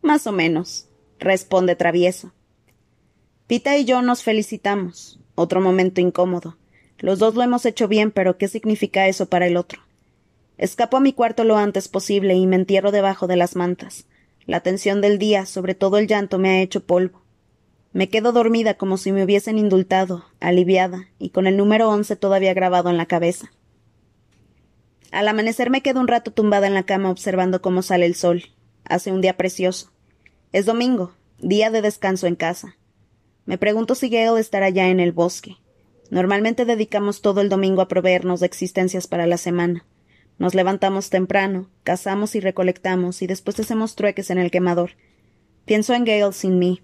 Más 0.00 0.26
o 0.26 0.32
menos, 0.32 0.86
responde 1.18 1.76
travieso. 1.76 2.32
Pita 3.46 3.76
y 3.76 3.84
yo 3.84 4.00
nos 4.00 4.22
felicitamos. 4.22 5.20
Otro 5.34 5.60
momento 5.60 6.00
incómodo. 6.00 6.56
Los 6.98 7.18
dos 7.18 7.34
lo 7.34 7.42
hemos 7.42 7.66
hecho 7.66 7.86
bien, 7.86 8.10
pero 8.10 8.38
¿qué 8.38 8.48
significa 8.48 9.08
eso 9.08 9.26
para 9.26 9.46
el 9.46 9.58
otro? 9.58 9.82
Escapo 10.56 10.96
a 10.96 11.00
mi 11.00 11.12
cuarto 11.12 11.44
lo 11.44 11.58
antes 11.58 11.88
posible 11.88 12.34
y 12.34 12.46
me 12.46 12.56
entierro 12.56 12.92
debajo 12.92 13.26
de 13.26 13.36
las 13.36 13.56
mantas. 13.56 14.06
La 14.46 14.60
tensión 14.60 15.02
del 15.02 15.18
día, 15.18 15.44
sobre 15.44 15.74
todo 15.74 15.98
el 15.98 16.06
llanto, 16.06 16.38
me 16.38 16.48
ha 16.48 16.62
hecho 16.62 16.84
polvo. 16.84 17.20
Me 17.92 18.08
quedo 18.08 18.32
dormida 18.32 18.74
como 18.74 18.96
si 18.96 19.12
me 19.12 19.22
hubiesen 19.22 19.58
indultado, 19.58 20.24
aliviada, 20.40 21.08
y 21.18 21.30
con 21.30 21.46
el 21.46 21.58
número 21.58 21.90
once 21.90 22.16
todavía 22.16 22.54
grabado 22.54 22.88
en 22.88 22.96
la 22.96 23.06
cabeza. 23.06 23.52
Al 25.16 25.28
amanecer 25.28 25.70
me 25.70 25.80
quedo 25.80 25.98
un 26.00 26.08
rato 26.08 26.30
tumbada 26.30 26.66
en 26.66 26.74
la 26.74 26.82
cama 26.82 27.10
observando 27.10 27.62
cómo 27.62 27.80
sale 27.80 28.04
el 28.04 28.14
sol. 28.14 28.50
Hace 28.84 29.12
un 29.12 29.22
día 29.22 29.38
precioso. 29.38 29.90
Es 30.52 30.66
domingo, 30.66 31.14
día 31.38 31.70
de 31.70 31.80
descanso 31.80 32.26
en 32.26 32.36
casa. 32.36 32.76
Me 33.46 33.56
pregunto 33.56 33.94
si 33.94 34.10
Gale 34.10 34.38
estará 34.38 34.68
ya 34.68 34.90
en 34.90 35.00
el 35.00 35.12
bosque. 35.12 35.56
Normalmente 36.10 36.66
dedicamos 36.66 37.22
todo 37.22 37.40
el 37.40 37.48
domingo 37.48 37.80
a 37.80 37.88
proveernos 37.88 38.40
de 38.40 38.46
existencias 38.46 39.06
para 39.06 39.26
la 39.26 39.38
semana. 39.38 39.86
Nos 40.36 40.54
levantamos 40.54 41.08
temprano, 41.08 41.70
cazamos 41.82 42.34
y 42.34 42.40
recolectamos, 42.40 43.22
y 43.22 43.26
después 43.26 43.58
hacemos 43.58 43.96
trueques 43.96 44.28
en 44.28 44.36
el 44.36 44.50
quemador. 44.50 44.90
Pienso 45.64 45.94
en 45.94 46.04
Gale 46.04 46.34
sin 46.34 46.58
mí. 46.58 46.82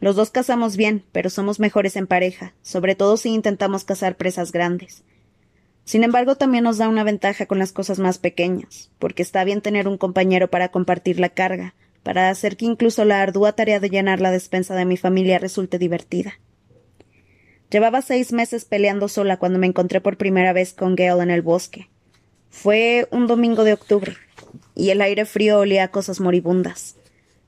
Los 0.00 0.16
dos 0.16 0.30
cazamos 0.30 0.76
bien, 0.76 1.02
pero 1.12 1.30
somos 1.30 1.60
mejores 1.60 1.96
en 1.96 2.08
pareja, 2.08 2.52
sobre 2.60 2.94
todo 2.94 3.16
si 3.16 3.30
intentamos 3.30 3.84
cazar 3.84 4.18
presas 4.18 4.52
grandes. 4.52 5.02
Sin 5.84 6.02
embargo, 6.02 6.36
también 6.36 6.64
nos 6.64 6.78
da 6.78 6.88
una 6.88 7.04
ventaja 7.04 7.46
con 7.46 7.58
las 7.58 7.72
cosas 7.72 7.98
más 7.98 8.18
pequeñas, 8.18 8.90
porque 8.98 9.22
está 9.22 9.44
bien 9.44 9.60
tener 9.60 9.86
un 9.86 9.98
compañero 9.98 10.48
para 10.48 10.70
compartir 10.70 11.20
la 11.20 11.28
carga, 11.28 11.74
para 12.02 12.30
hacer 12.30 12.56
que 12.56 12.64
incluso 12.64 13.04
la 13.04 13.22
ardua 13.22 13.52
tarea 13.52 13.80
de 13.80 13.90
llenar 13.90 14.20
la 14.20 14.30
despensa 14.30 14.74
de 14.74 14.86
mi 14.86 14.96
familia 14.96 15.38
resulte 15.38 15.78
divertida. 15.78 16.40
Llevaba 17.70 18.02
seis 18.02 18.32
meses 18.32 18.64
peleando 18.64 19.08
sola 19.08 19.38
cuando 19.38 19.58
me 19.58 19.66
encontré 19.66 20.00
por 20.00 20.16
primera 20.16 20.52
vez 20.52 20.72
con 20.72 20.94
Gale 20.94 21.22
en 21.22 21.30
el 21.30 21.42
bosque. 21.42 21.90
Fue 22.48 23.08
un 23.10 23.26
domingo 23.26 23.64
de 23.64 23.72
octubre, 23.72 24.16
y 24.74 24.90
el 24.90 25.00
aire 25.02 25.24
frío 25.24 25.58
olía 25.58 25.84
a 25.84 25.90
cosas 25.90 26.20
moribundas. 26.20 26.96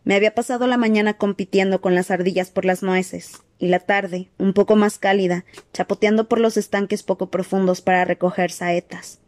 Me 0.05 0.15
había 0.15 0.35
pasado 0.35 0.67
la 0.67 0.77
mañana 0.77 1.15
compitiendo 1.15 1.81
con 1.81 1.95
las 1.95 2.11
ardillas 2.11 2.51
por 2.51 2.65
las 2.65 2.83
nueces, 2.83 3.41
y 3.59 3.69
la 3.69 3.81
tarde, 3.81 4.29
un 4.39 4.53
poco 4.53 4.77
más 4.77 4.99
cálida, 4.99 5.45
chapoteando 5.73 6.29
por 6.29 6.41
los 6.41 6.57
estanques 6.57 7.03
poco 7.03 7.31
profundos 7.31 7.81
para 7.81 8.05
recoger 8.05 8.51
saetas. 8.51 9.21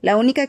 La 0.00 0.16
única, 0.16 0.46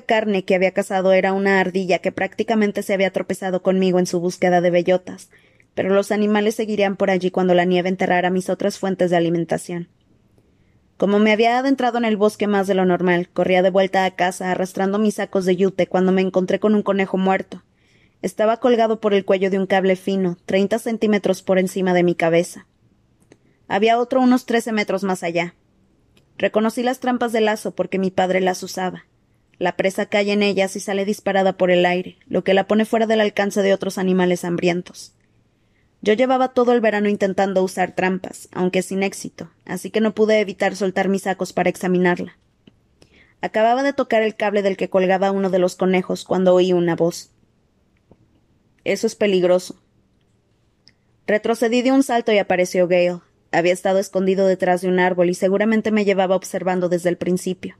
carne 0.00 0.44
que 0.44 0.54
había 0.54 0.72
cazado 0.72 1.12
era 1.12 1.32
una 1.32 1.60
ardilla 1.60 1.98
que 1.98 2.12
prácticamente 2.12 2.82
se 2.82 2.94
había 2.94 3.12
tropezado 3.12 3.62
conmigo 3.62 3.98
en 3.98 4.06
su 4.06 4.20
búsqueda 4.20 4.60
de 4.60 4.70
bellotas, 4.70 5.30
pero 5.74 5.94
los 5.94 6.10
animales 6.12 6.54
seguirían 6.54 6.96
por 6.96 7.10
allí 7.10 7.30
cuando 7.30 7.54
la 7.54 7.64
nieve 7.64 7.88
enterrara 7.88 8.30
mis 8.30 8.48
otras 8.48 8.78
fuentes 8.78 9.10
de 9.10 9.16
alimentación. 9.16 9.88
Como 10.96 11.20
me 11.20 11.30
había 11.30 11.58
adentrado 11.58 11.98
en 11.98 12.04
el 12.04 12.16
bosque 12.16 12.48
más 12.48 12.66
de 12.66 12.74
lo 12.74 12.84
normal, 12.84 13.28
corría 13.28 13.62
de 13.62 13.70
vuelta 13.70 14.04
a 14.04 14.10
casa 14.16 14.50
arrastrando 14.50 14.98
mis 14.98 15.14
sacos 15.14 15.44
de 15.44 15.54
yute 15.54 15.86
cuando 15.86 16.10
me 16.10 16.22
encontré 16.22 16.58
con 16.58 16.74
un 16.74 16.82
conejo 16.82 17.16
muerto. 17.16 17.62
Estaba 18.20 18.56
colgado 18.58 19.00
por 19.00 19.14
el 19.14 19.24
cuello 19.24 19.50
de 19.50 19.58
un 19.58 19.66
cable 19.66 19.94
fino, 19.94 20.36
treinta 20.44 20.78
centímetros 20.78 21.42
por 21.42 21.58
encima 21.58 21.94
de 21.94 22.02
mi 22.02 22.14
cabeza. 22.14 22.66
Había 23.68 23.98
otro 23.98 24.20
unos 24.20 24.44
trece 24.44 24.72
metros 24.72 25.04
más 25.04 25.22
allá. 25.22 25.54
Reconocí 26.36 26.82
las 26.82 27.00
trampas 27.00 27.32
de 27.32 27.40
lazo 27.40 27.74
porque 27.74 27.98
mi 27.98 28.10
padre 28.10 28.40
las 28.40 28.62
usaba. 28.62 29.04
La 29.58 29.76
presa 29.76 30.06
cae 30.06 30.32
en 30.32 30.42
ellas 30.42 30.76
y 30.76 30.80
sale 30.80 31.04
disparada 31.04 31.56
por 31.56 31.70
el 31.70 31.84
aire, 31.84 32.16
lo 32.26 32.44
que 32.44 32.54
la 32.54 32.66
pone 32.66 32.84
fuera 32.84 33.06
del 33.06 33.20
alcance 33.20 33.62
de 33.62 33.74
otros 33.74 33.98
animales 33.98 34.44
hambrientos. 34.44 35.14
Yo 36.00 36.12
llevaba 36.12 36.48
todo 36.48 36.72
el 36.72 36.80
verano 36.80 37.08
intentando 37.08 37.62
usar 37.62 37.92
trampas, 37.96 38.48
aunque 38.52 38.82
sin 38.82 39.02
éxito, 39.02 39.50
así 39.64 39.90
que 39.90 40.00
no 40.00 40.14
pude 40.14 40.40
evitar 40.40 40.76
soltar 40.76 41.08
mis 41.08 41.22
sacos 41.22 41.52
para 41.52 41.70
examinarla. 41.70 42.38
Acababa 43.40 43.82
de 43.82 43.92
tocar 43.92 44.22
el 44.22 44.36
cable 44.36 44.62
del 44.62 44.76
que 44.76 44.90
colgaba 44.90 45.32
uno 45.32 45.50
de 45.50 45.58
los 45.58 45.74
conejos 45.74 46.24
cuando 46.24 46.54
oí 46.54 46.72
una 46.72 46.94
voz. 46.94 47.32
Eso 48.88 49.06
es 49.06 49.16
peligroso. 49.16 49.78
Retrocedí 51.26 51.82
de 51.82 51.92
un 51.92 52.02
salto 52.02 52.32
y 52.32 52.38
apareció 52.38 52.88
Gale. 52.88 53.20
Había 53.52 53.74
estado 53.74 53.98
escondido 53.98 54.46
detrás 54.46 54.80
de 54.80 54.88
un 54.88 54.98
árbol 54.98 55.28
y 55.28 55.34
seguramente 55.34 55.90
me 55.90 56.06
llevaba 56.06 56.34
observando 56.34 56.88
desde 56.88 57.10
el 57.10 57.18
principio. 57.18 57.76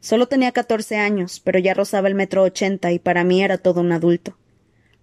Solo 0.00 0.28
tenía 0.28 0.52
catorce 0.52 0.98
años, 0.98 1.40
pero 1.40 1.58
ya 1.58 1.72
rozaba 1.72 2.08
el 2.08 2.14
metro 2.14 2.42
ochenta 2.42 2.92
y 2.92 2.98
para 2.98 3.24
mí 3.24 3.42
era 3.42 3.56
todo 3.56 3.80
un 3.80 3.90
adulto. 3.90 4.36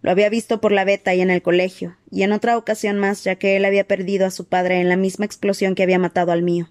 Lo 0.04 0.12
había 0.12 0.30
visto 0.30 0.62
por 0.62 0.72
la 0.72 0.86
beta 0.86 1.16
y 1.16 1.22
en 1.22 1.32
el 1.32 1.42
colegio, 1.42 1.98
y 2.12 2.22
en 2.22 2.32
otra 2.32 2.56
ocasión 2.56 3.00
más, 3.00 3.24
ya 3.24 3.34
que 3.34 3.56
él 3.56 3.66
había 3.66 3.88
perdido 3.88 4.28
a 4.28 4.32
su 4.32 4.46
padre 4.46 4.80
en 4.80 4.90
la 4.90 4.96
misma 4.96 5.26
explosión 5.26 5.74
que 5.74 5.82
había 5.82 5.98
matado 5.98 6.32
al 6.32 6.44
mío. 6.44 6.70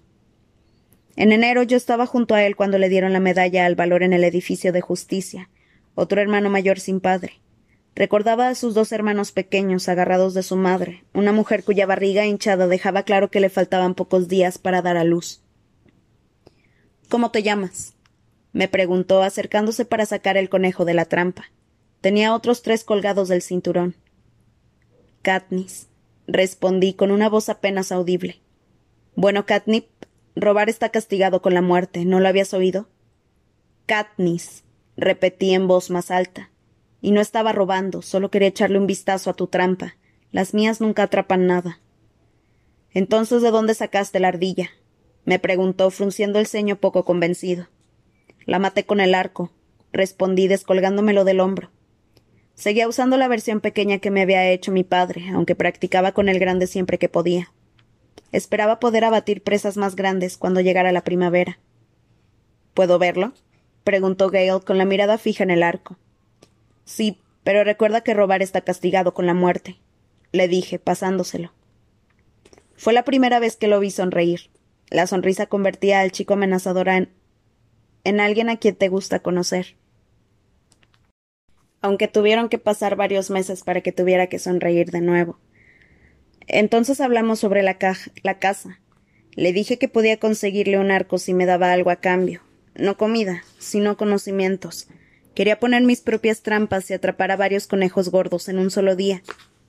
En 1.17 1.33
enero 1.33 1.63
yo 1.63 1.75
estaba 1.75 2.05
junto 2.05 2.35
a 2.35 2.43
él 2.45 2.55
cuando 2.55 2.77
le 2.77 2.87
dieron 2.87 3.11
la 3.11 3.19
medalla 3.19 3.65
al 3.65 3.75
valor 3.75 4.01
en 4.01 4.13
el 4.13 4.23
edificio 4.23 4.71
de 4.71 4.79
justicia, 4.79 5.49
otro 5.93 6.21
hermano 6.21 6.49
mayor 6.49 6.79
sin 6.79 7.01
padre. 7.01 7.41
Recordaba 7.99 8.47
a 8.47 8.55
sus 8.55 8.73
dos 8.73 8.93
hermanos 8.93 9.33
pequeños 9.33 9.89
agarrados 9.89 10.33
de 10.33 10.41
su 10.41 10.55
madre, 10.55 11.03
una 11.13 11.33
mujer 11.33 11.65
cuya 11.65 11.85
barriga 11.85 12.25
hinchada 12.25 12.65
dejaba 12.65 13.03
claro 13.03 13.29
que 13.29 13.41
le 13.41 13.49
faltaban 13.49 13.93
pocos 13.93 14.29
días 14.29 14.57
para 14.57 14.81
dar 14.81 14.95
a 14.95 15.03
luz. 15.03 15.41
¿Cómo 17.09 17.29
te 17.31 17.43
llamas? 17.43 17.95
me 18.53 18.69
preguntó 18.69 19.21
acercándose 19.21 19.83
para 19.83 20.05
sacar 20.05 20.37
el 20.37 20.47
conejo 20.47 20.85
de 20.85 20.93
la 20.93 21.03
trampa. 21.03 21.51
Tenía 21.99 22.33
otros 22.33 22.61
tres 22.61 22.85
colgados 22.85 23.27
del 23.27 23.41
cinturón. 23.41 23.97
Katniss, 25.21 25.89
respondí 26.25 26.93
con 26.93 27.11
una 27.11 27.27
voz 27.27 27.49
apenas 27.49 27.91
audible. 27.91 28.39
Bueno, 29.15 29.45
Katnip, 29.45 29.89
robar 30.37 30.69
está 30.69 30.87
castigado 30.87 31.41
con 31.41 31.53
la 31.53 31.61
muerte. 31.61 32.05
¿No 32.05 32.21
lo 32.21 32.29
habías 32.29 32.53
oído? 32.53 32.87
Katniss, 33.87 34.63
repetí 34.95 35.53
en 35.53 35.67
voz 35.67 35.89
más 35.89 36.11
alta. 36.11 36.49
Y 37.01 37.11
no 37.11 37.21
estaba 37.21 37.53
robando, 37.53 38.01
solo 38.01 38.29
quería 38.29 38.49
echarle 38.49 38.77
un 38.77 38.87
vistazo 38.87 39.29
a 39.29 39.33
tu 39.33 39.47
trampa. 39.47 39.95
Las 40.31 40.53
mías 40.53 40.81
nunca 40.81 41.03
atrapan 41.03 41.47
nada. 41.47 41.79
Entonces, 42.93 43.41
¿de 43.41 43.51
dónde 43.51 43.73
sacaste 43.73 44.19
la 44.19 44.29
ardilla? 44.29 44.69
me 45.25 45.37
preguntó, 45.37 45.91
frunciendo 45.91 46.39
el 46.39 46.47
ceño 46.47 46.77
poco 46.77 47.05
convencido. 47.05 47.67
La 48.45 48.57
maté 48.57 48.85
con 48.85 48.99
el 48.99 49.13
arco, 49.13 49.51
respondí 49.91 50.47
descolgándomelo 50.47 51.23
del 51.23 51.39
hombro. 51.39 51.69
Seguía 52.55 52.87
usando 52.87 53.15
la 53.15 53.27
versión 53.27 53.61
pequeña 53.61 53.99
que 53.99 54.11
me 54.11 54.21
había 54.21 54.49
hecho 54.49 54.71
mi 54.71 54.83
padre, 54.83 55.29
aunque 55.33 55.55
practicaba 55.55 56.11
con 56.13 56.29
el 56.29 56.39
grande 56.39 56.67
siempre 56.67 56.97
que 56.97 57.09
podía. 57.09 57.53
Esperaba 58.31 58.79
poder 58.79 59.05
abatir 59.05 59.43
presas 59.43 59.77
más 59.77 59.95
grandes 59.95 60.35
cuando 60.37 60.61
llegara 60.61 60.91
la 60.91 61.03
primavera. 61.03 61.59
¿Puedo 62.73 62.99
verlo? 62.99 63.33
preguntó 63.83 64.29
Gale 64.29 64.61
con 64.65 64.77
la 64.77 64.85
mirada 64.85 65.17
fija 65.17 65.43
en 65.43 65.51
el 65.51 65.63
arco. 65.63 65.97
Sí, 66.89 67.21
pero 67.43 67.63
recuerda 67.63 68.01
que 68.01 68.15
robar 68.15 68.41
está 68.41 68.61
castigado 68.61 69.13
con 69.13 69.27
la 69.27 69.35
muerte, 69.35 69.77
le 70.31 70.47
dije, 70.47 70.79
pasándoselo. 70.79 71.53
Fue 72.75 72.93
la 72.93 73.03
primera 73.03 73.39
vez 73.39 73.57
que 73.57 73.67
lo 73.67 73.79
vi 73.79 73.91
sonreír. 73.91 74.49
La 74.89 75.05
sonrisa 75.05 75.45
convertía 75.45 75.99
al 75.99 76.11
chico 76.11 76.33
amenazador 76.33 76.89
en, 76.89 77.09
en 78.03 78.19
alguien 78.19 78.49
a 78.49 78.57
quien 78.57 78.75
te 78.75 78.89
gusta 78.89 79.19
conocer 79.19 79.75
aunque 81.81 82.07
tuvieron 82.07 82.49
que 82.49 82.57
pasar 82.57 82.95
varios 82.95 83.29
meses 83.29 83.63
para 83.63 83.81
que 83.81 83.91
tuviera 83.91 84.27
que 84.27 84.39
sonreír 84.39 84.91
de 84.91 85.01
nuevo. 85.01 85.39
Entonces 86.47 86.99
hablamos 86.99 87.39
sobre 87.39 87.63
la, 87.63 87.77
la 88.23 88.39
casa. 88.39 88.79
Le 89.35 89.53
dije 89.53 89.77
que 89.77 89.87
podía 89.87 90.19
conseguirle 90.19 90.79
un 90.79 90.91
arco 90.91 91.17
si 91.17 91.33
me 91.33 91.45
daba 91.45 91.71
algo 91.71 91.91
a 91.91 91.97
cambio. 91.97 92.41
No 92.75 92.97
comida, 92.97 93.43
sino 93.59 93.97
conocimientos. 93.97 94.87
Quería 95.33 95.59
poner 95.59 95.83
mis 95.83 96.01
propias 96.01 96.41
trampas 96.41 96.89
y 96.89 96.93
atrapar 96.93 97.31
a 97.31 97.37
varios 97.37 97.67
conejos 97.67 98.09
gordos 98.09 98.49
en 98.49 98.59
un 98.59 98.71
solo 98.71 98.95
día, 98.95 99.21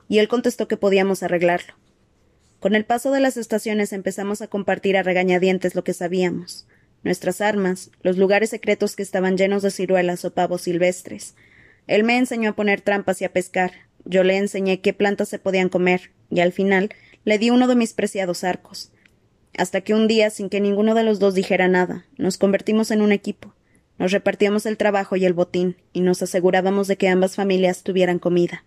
y 0.09 0.19
él 0.19 0.29
contestó 0.29 0.69
que 0.69 0.77
podíamos 0.77 1.23
arreglarlo. 1.23 1.75
Con 2.59 2.75
el 2.75 2.85
paso 2.85 3.11
de 3.13 3.21
las 3.21 3.37
estaciones 3.37 3.93
empezamos 3.93 4.43
a 4.43 4.49
compartir 4.49 4.97
a 4.97 5.03
regañadientes 5.03 5.75
lo 5.75 5.85
que 5.85 5.95
sabíamos, 5.95 6.67
nuestras 7.03 7.41
armas, 7.41 7.91
los 8.03 8.19
lugares 8.19 8.51
secretos 8.51 8.97
que 8.97 9.03
estaban 9.03 9.37
llenos 9.37 9.63
de 9.63 9.71
ciruelas 9.71 10.25
o 10.25 10.35
pavos 10.35 10.63
silvestres, 10.63 11.35
él 11.91 12.05
me 12.05 12.17
enseñó 12.17 12.51
a 12.51 12.55
poner 12.55 12.81
trampas 12.81 13.21
y 13.21 13.25
a 13.25 13.33
pescar. 13.33 13.73
Yo 14.05 14.23
le 14.23 14.37
enseñé 14.37 14.81
qué 14.81 14.93
plantas 14.93 15.29
se 15.29 15.41
podían 15.41 15.69
comer, 15.69 16.13
y 16.31 16.39
al 16.39 16.53
final 16.53 16.91
le 17.25 17.37
di 17.37 17.51
uno 17.51 17.67
de 17.67 17.75
mis 17.75 17.95
preciados 17.95 18.45
arcos. 18.45 18.93
Hasta 19.59 19.81
que 19.81 19.93
un 19.93 20.07
día, 20.07 20.31
sin 20.31 20.49
que 20.49 20.61
ninguno 20.61 20.95
de 20.95 21.03
los 21.03 21.19
dos 21.19 21.35
dijera 21.35 21.67
nada, 21.67 22.07
nos 22.17 22.39
convertimos 22.39 22.93
en 22.93 23.03
un 23.03 23.11
equipo. 23.11 23.55
Nos 24.01 24.13
repartíamos 24.13 24.65
el 24.65 24.79
trabajo 24.79 25.15
y 25.17 25.27
el 25.27 25.35
botín, 25.35 25.77
y 25.93 26.01
nos 26.01 26.23
asegurábamos 26.23 26.89
de 26.89 26.97
que 26.97 27.11
ambas 27.11 27.37
familias 27.37 27.83
tuvieran 27.83 28.19
comida. 28.19 28.65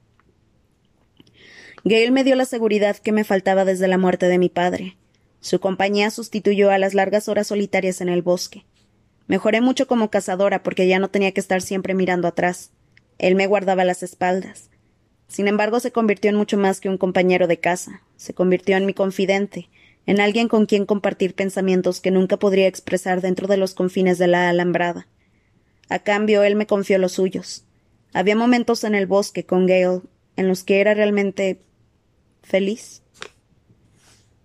Gale 1.84 2.12
me 2.12 2.24
dio 2.24 2.36
la 2.36 2.46
seguridad 2.46 2.98
que 2.98 3.12
me 3.12 3.24
faltaba 3.24 3.66
desde 3.66 3.88
la 3.88 3.98
muerte 3.98 4.28
de 4.28 4.38
mi 4.38 4.50
padre. 4.50 4.96
Su 5.40 5.60
compañía 5.60 6.12
sustituyó 6.12 6.70
a 6.70 6.78
las 6.78 6.94
largas 6.94 7.30
horas 7.30 7.48
solitarias 7.48 8.00
en 8.00 8.10
el 8.10 8.22
bosque. 8.22 8.64
Mejoré 9.26 9.60
mucho 9.60 9.88
como 9.88 10.12
cazadora 10.12 10.62
porque 10.62 10.88
ya 10.88 11.00
no 11.00 11.10
tenía 11.10 11.32
que 11.32 11.40
estar 11.42 11.64
siempre 11.64 11.96
mirando 11.96 12.28
atrás. 12.28 12.70
Él 13.18 13.34
me 13.34 13.48
guardaba 13.48 13.86
las 13.86 14.04
espaldas. 14.04 14.70
Sin 15.28 15.48
embargo, 15.48 15.80
se 15.80 15.92
convirtió 15.92 16.30
en 16.30 16.36
mucho 16.36 16.60
más 16.60 16.80
que 16.80 16.90
un 16.90 17.00
compañero 17.00 17.48
de 17.48 17.60
casa. 17.60 18.04
Se 18.18 18.36
convirtió 18.36 18.78
en 18.78 18.86
mi 18.86 18.94
confidente, 18.94 19.68
en 20.06 20.22
alguien 20.22 20.48
con 20.48 20.68
quien 20.68 20.86
compartir 20.86 21.34
pensamientos 21.34 22.02
que 22.02 22.12
nunca 22.12 22.38
podría 22.38 22.68
expresar 22.68 23.20
dentro 23.20 23.48
de 23.48 23.58
los 23.58 23.74
confines 23.74 24.20
de 24.20 24.28
la 24.28 24.48
alambrada. 24.48 25.08
A 25.94 26.00
cambio, 26.00 26.42
él 26.42 26.56
me 26.56 26.66
confió 26.66 26.98
los 26.98 27.12
suyos. 27.12 27.66
Había 28.14 28.36
momentos 28.36 28.84
en 28.84 28.96
el 28.96 29.06
bosque 29.06 29.46
con 29.46 29.68
Gale 29.68 30.02
en 30.36 30.48
los 30.48 30.64
que 30.64 30.82
era 30.82 30.96
realmente 30.96 31.62
feliz. 32.42 33.04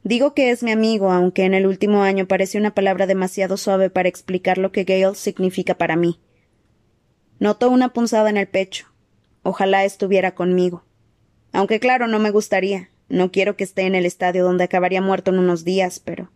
Digo 0.02 0.34
que 0.34 0.50
es 0.50 0.62
mi 0.62 0.72
amigo, 0.72 1.10
aunque 1.10 1.46
en 1.46 1.54
el 1.54 1.66
último 1.66 2.02
año 2.02 2.28
parece 2.28 2.58
una 2.58 2.74
palabra 2.74 3.06
demasiado 3.06 3.56
suave 3.56 3.88
para 3.88 4.10
explicar 4.10 4.58
lo 4.58 4.72
que 4.72 4.84
Gale 4.84 5.14
significa 5.14 5.78
para 5.78 5.96
mí. 5.96 6.20
Noto 7.38 7.70
una 7.70 7.94
punzada 7.94 8.28
en 8.28 8.36
el 8.36 8.48
pecho. 8.48 8.84
Ojalá 9.42 9.86
estuviera 9.86 10.34
conmigo. 10.34 10.84
Aunque 11.54 11.80
claro, 11.80 12.08
no 12.08 12.18
me 12.18 12.30
gustaría. 12.30 12.90
No 13.08 13.32
quiero 13.32 13.56
que 13.56 13.64
esté 13.64 13.86
en 13.86 13.94
el 13.94 14.04
estadio 14.04 14.44
donde 14.44 14.64
acabaría 14.64 15.00
muerto 15.00 15.30
en 15.30 15.38
unos 15.38 15.64
días, 15.64 15.98
pero. 15.98 16.30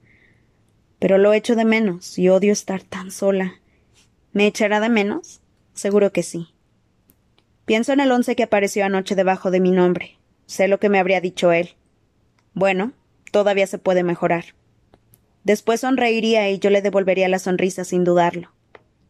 Pero 0.99 1.19
lo 1.19 1.35
echo 1.35 1.55
de 1.55 1.67
menos 1.67 2.19
y 2.19 2.31
odio 2.31 2.51
estar 2.51 2.83
tan 2.83 3.11
sola. 3.11 3.62
¿Me 4.33 4.47
echará 4.47 4.81
de 4.81 4.89
menos? 4.89 5.43
Seguro 5.75 6.11
que 6.11 6.23
sí. 6.23 6.49
Pienso 7.67 7.93
en 7.93 8.01
el 8.01 8.11
once 8.11 8.35
que 8.35 8.45
apareció 8.45 8.85
anoche 8.85 9.15
debajo 9.15 9.51
de 9.51 9.61
mi 9.61 9.71
nombre. 9.71 10.17
Sé 10.47 10.69
lo 10.69 10.81
que 10.81 10.89
me 10.89 10.99
habría 10.99 11.21
dicho 11.21 11.53
él. 11.53 11.71
Bueno, 12.55 12.93
todavía 13.31 13.67
se 13.67 13.77
puede 13.77 14.03
mejorar. 14.03 14.45
Después 15.45 15.81
sonreiría 15.81 16.49
y 16.51 16.59
yo 16.59 16.71
le 16.71 16.81
devolvería 16.81 17.29
la 17.29 17.39
sonrisa 17.39 17.85
sin 17.85 18.05
dudarlo. 18.05 18.51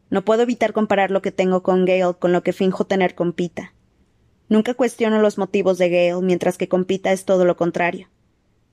No 0.09 0.25
puedo 0.25 0.43
evitar 0.43 0.73
comparar 0.73 1.09
lo 1.09 1.21
que 1.21 1.31
tengo 1.31 1.63
con 1.63 1.85
Gale 1.85 2.15
con 2.19 2.33
lo 2.33 2.43
que 2.43 2.51
finjo 2.51 2.85
tener 2.85 3.15
con 3.15 3.31
Pita. 3.31 3.73
Nunca 4.49 4.73
cuestiono 4.73 5.21
los 5.21 5.37
motivos 5.37 5.77
de 5.77 5.89
Gale, 5.89 6.21
mientras 6.21 6.57
que 6.57 6.67
con 6.67 6.83
Pita 6.83 7.13
es 7.13 7.23
todo 7.23 7.45
lo 7.45 7.55
contrario. 7.55 8.09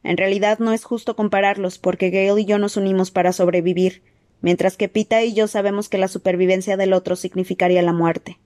En 0.03 0.17
realidad 0.17 0.59
no 0.59 0.73
es 0.73 0.85
justo 0.85 1.15
compararlos, 1.15 1.79
porque 1.79 2.11
Gale 2.11 2.41
y 2.41 2.45
yo 2.45 2.59
nos 2.59 2.77
unimos 2.77 3.11
para 3.11 3.33
sobrevivir, 3.33 4.03
mientras 4.41 4.77
que 4.77 4.89
Pita 4.89 5.23
y 5.23 5.35
yo 5.35 5.47
sabemos 5.47 5.89
que 5.89 5.99
la 5.99 6.09
supervivencia 6.09 6.77
del 6.77 6.93
otro 6.93 7.17
significaría 7.17 7.83
la 7.83 7.93
muerte. 7.93 8.39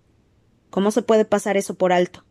¿Cómo 0.71 0.91
se 0.91 1.03
puede 1.03 1.25
pasar 1.25 1.57
eso 1.57 1.75
por 1.75 1.93
alto? 1.93 2.25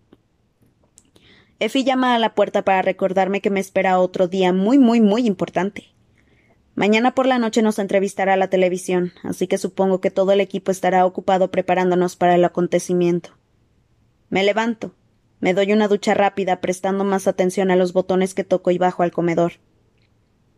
Effie 1.59 1.83
llama 1.83 2.15
a 2.15 2.19
la 2.19 2.35
puerta 2.35 2.63
para 2.63 2.81
recordarme 2.81 3.41
que 3.41 3.49
me 3.49 3.59
espera 3.59 3.99
otro 3.99 4.27
día 4.27 4.51
muy, 4.51 4.77
muy, 4.77 4.99
muy 4.99 5.25
importante. 5.25 5.93
Mañana 6.75 7.13
por 7.13 7.27
la 7.27 7.37
noche 7.37 7.61
nos 7.61 7.77
entrevistará 7.77 8.35
la 8.35 8.49
televisión, 8.49 9.13
así 9.23 9.47
que 9.47 9.57
supongo 9.57 10.01
que 10.01 10.11
todo 10.11 10.31
el 10.31 10.41
equipo 10.41 10.71
estará 10.71 11.05
ocupado 11.05 11.51
preparándonos 11.51 12.15
para 12.15 12.35
el 12.35 12.43
acontecimiento. 12.43 13.29
Me 14.29 14.43
levanto. 14.43 14.95
Me 15.39 15.53
doy 15.53 15.73
una 15.73 15.87
ducha 15.87 16.13
rápida, 16.13 16.61
prestando 16.61 17.03
más 17.03 17.27
atención 17.27 17.69
a 17.69 17.75
los 17.75 17.93
botones 17.93 18.33
que 18.33 18.43
toco 18.43 18.71
y 18.71 18.77
bajo 18.77 19.03
al 19.03 19.11
comedor. 19.11 19.53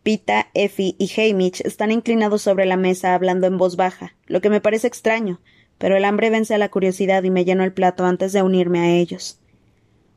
Pita, 0.06 0.50
Effie 0.54 0.94
y 1.00 1.10
Hamish 1.20 1.62
están 1.66 1.90
inclinados 1.90 2.40
sobre 2.40 2.64
la 2.64 2.76
mesa 2.76 3.12
hablando 3.12 3.48
en 3.48 3.58
voz 3.58 3.74
baja, 3.74 4.14
lo 4.26 4.40
que 4.40 4.50
me 4.50 4.60
parece 4.60 4.86
extraño, 4.86 5.40
pero 5.78 5.96
el 5.96 6.04
hambre 6.04 6.30
vence 6.30 6.54
a 6.54 6.58
la 6.58 6.68
curiosidad 6.68 7.24
y 7.24 7.30
me 7.30 7.44
lleno 7.44 7.64
el 7.64 7.72
plato 7.72 8.04
antes 8.04 8.32
de 8.32 8.40
unirme 8.40 8.78
a 8.78 8.90
ellos. 8.90 9.40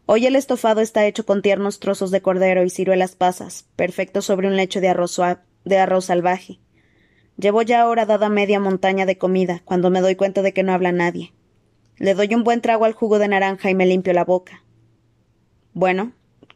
Hoy 0.05 0.27
el 0.27 0.35
estofado 0.35 0.81
está 0.81 1.07
hecho 1.07 1.25
con 1.25 1.41
tiernos 1.41 1.79
trozos 1.79 2.11
de 2.11 2.21
cordero 2.21 2.63
y 2.63 2.69
ciruelas 2.69 3.15
pasas, 3.15 3.65
perfecto 3.75 4.21
sobre 4.21 4.47
un 4.47 4.57
lecho 4.57 4.79
de 4.79 4.89
arroz, 4.89 5.19
de 5.65 5.77
arroz 5.79 6.05
salvaje. 6.05 6.59
Llevo 7.35 7.63
ya 7.63 7.81
ahora 7.81 8.05
dada 8.05 8.29
media 8.29 8.59
montaña 8.59 9.07
de 9.07 9.17
comida, 9.17 9.63
cuando 9.65 9.89
me 9.89 10.01
doy 10.01 10.15
cuenta 10.15 10.43
de 10.43 10.53
que 10.53 10.61
no 10.61 10.71
habla 10.71 10.91
nadie. 10.91 11.33
Le 11.97 12.13
doy 12.13 12.35
un 12.35 12.43
buen 12.43 12.61
trago 12.61 12.85
al 12.85 12.93
jugo 12.93 13.17
de 13.17 13.27
naranja 13.27 13.71
y 13.71 13.73
me 13.73 13.87
limpio 13.87 14.13
la 14.13 14.23
boca. 14.23 14.63
Bueno, 15.73 16.11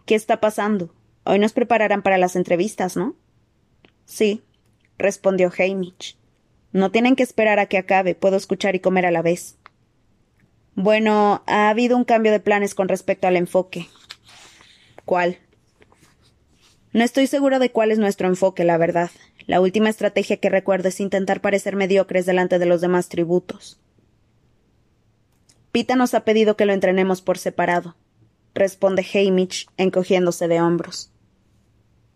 ¿qué 0.05 0.13
está 0.13 0.39
pasando? 0.39 0.93
Hoy 1.25 1.39
nos 1.39 1.53
prepararán 1.53 2.03
para 2.03 2.19
las 2.19 2.35
entrevistas, 2.35 2.95
¿no? 2.95 3.15
Sí, 4.05 4.43
respondió 4.97 5.51
Hamish. 5.57 6.17
No 6.71 6.91
tienen 6.91 7.15
que 7.15 7.23
esperar 7.23 7.59
a 7.59 7.67
que 7.67 7.77
acabe, 7.77 8.15
puedo 8.15 8.35
escuchar 8.35 8.75
y 8.75 8.79
comer 8.79 9.05
a 9.05 9.11
la 9.11 9.21
vez. 9.21 9.57
Bueno, 10.75 11.43
ha 11.45 11.69
habido 11.69 11.95
un 11.95 12.03
cambio 12.03 12.31
de 12.31 12.39
planes 12.39 12.73
con 12.73 12.87
respecto 12.87 13.27
al 13.27 13.37
enfoque. 13.37 13.87
¿Cuál? 15.05 15.37
No 16.93 17.03
estoy 17.03 17.27
segura 17.27 17.59
de 17.59 17.71
cuál 17.71 17.91
es 17.91 17.99
nuestro 17.99 18.27
enfoque, 18.27 18.63
la 18.63 18.77
verdad. 18.77 19.11
La 19.45 19.61
última 19.61 19.89
estrategia 19.89 20.37
que 20.37 20.49
recuerdo 20.49 20.89
es 20.89 20.99
intentar 20.99 21.41
parecer 21.41 21.75
mediocres 21.75 22.25
delante 22.25 22.59
de 22.59 22.65
los 22.65 22.81
demás 22.81 23.09
tributos. 23.09 23.79
Pita 25.71 25.95
nos 25.95 26.13
ha 26.13 26.23
pedido 26.23 26.55
que 26.55 26.65
lo 26.65 26.73
entrenemos 26.73 27.21
por 27.21 27.37
separado, 27.37 27.95
responde 28.53 29.05
Hamish, 29.13 29.67
encogiéndose 29.77 30.47
de 30.47 30.61
hombros. 30.61 31.12